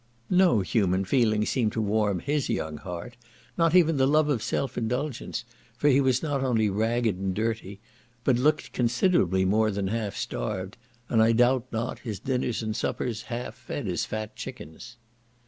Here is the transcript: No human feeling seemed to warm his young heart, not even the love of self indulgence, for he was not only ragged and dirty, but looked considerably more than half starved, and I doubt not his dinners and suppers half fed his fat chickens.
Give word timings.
No 0.31 0.61
human 0.61 1.05
feeling 1.05 1.45
seemed 1.45 1.73
to 1.73 1.79
warm 1.79 2.17
his 2.21 2.49
young 2.49 2.77
heart, 2.77 3.17
not 3.55 3.75
even 3.75 3.97
the 3.97 4.07
love 4.07 4.29
of 4.29 4.41
self 4.41 4.75
indulgence, 4.75 5.45
for 5.77 5.89
he 5.89 6.01
was 6.01 6.23
not 6.23 6.43
only 6.43 6.71
ragged 6.71 7.15
and 7.17 7.35
dirty, 7.35 7.79
but 8.23 8.35
looked 8.39 8.73
considerably 8.73 9.45
more 9.45 9.69
than 9.69 9.89
half 9.89 10.15
starved, 10.15 10.75
and 11.07 11.21
I 11.21 11.33
doubt 11.33 11.67
not 11.71 11.99
his 11.99 12.17
dinners 12.19 12.63
and 12.63 12.75
suppers 12.75 13.21
half 13.21 13.53
fed 13.53 13.85
his 13.85 14.03
fat 14.05 14.35
chickens. 14.35 14.97